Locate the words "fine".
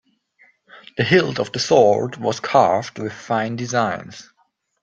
3.13-3.55